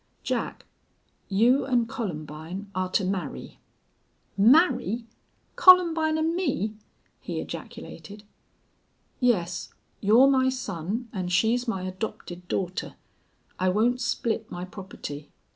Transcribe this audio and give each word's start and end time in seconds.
Jack, 0.23 0.65
you 1.29 1.63
an' 1.67 1.85
Columbine 1.85 2.71
are 2.73 2.89
to 2.89 3.05
marry." 3.05 3.59
"Marry! 4.35 5.05
Columbine 5.55 6.17
and 6.17 6.35
me?" 6.35 6.73
he 7.19 7.39
ejaculated. 7.39 8.23
"Yes. 9.19 9.71
You're 9.99 10.25
my 10.27 10.49
son 10.49 11.07
an' 11.13 11.27
she's 11.29 11.67
my 11.67 11.83
adopted 11.83 12.47
daughter. 12.47 12.95
I 13.59 13.69
won't 13.69 14.01
split 14.01 14.49
my 14.49 14.65
property. 14.65 15.29